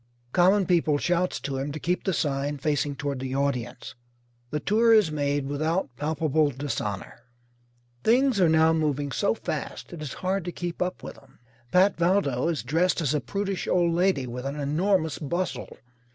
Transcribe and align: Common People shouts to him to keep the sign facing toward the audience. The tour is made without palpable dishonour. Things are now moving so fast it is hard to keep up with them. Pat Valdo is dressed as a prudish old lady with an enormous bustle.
Common 0.31 0.65
People 0.65 0.97
shouts 0.97 1.39
to 1.41 1.57
him 1.59 1.71
to 1.73 1.79
keep 1.79 2.05
the 2.05 2.11
sign 2.11 2.57
facing 2.57 2.95
toward 2.95 3.19
the 3.19 3.35
audience. 3.35 3.93
The 4.49 4.59
tour 4.59 4.95
is 4.95 5.11
made 5.11 5.45
without 5.45 5.95
palpable 5.95 6.49
dishonour. 6.49 7.19
Things 8.03 8.41
are 8.41 8.49
now 8.49 8.73
moving 8.73 9.11
so 9.11 9.35
fast 9.35 9.93
it 9.93 10.01
is 10.01 10.13
hard 10.25 10.43
to 10.45 10.51
keep 10.51 10.81
up 10.81 11.03
with 11.03 11.17
them. 11.17 11.37
Pat 11.71 11.97
Valdo 11.97 12.47
is 12.47 12.63
dressed 12.63 12.99
as 12.99 13.13
a 13.13 13.21
prudish 13.21 13.67
old 13.67 13.93
lady 13.93 14.25
with 14.25 14.47
an 14.47 14.59
enormous 14.59 15.19
bustle. 15.19 15.77